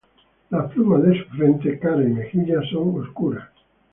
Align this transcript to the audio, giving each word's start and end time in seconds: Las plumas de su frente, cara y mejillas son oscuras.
Las 0.49 0.71
plumas 0.73 1.03
de 1.03 1.15
su 1.23 1.29
frente, 1.29 1.77
cara 1.77 2.01
y 2.01 2.07
mejillas 2.07 2.65
son 2.71 2.99
oscuras. 2.99 3.47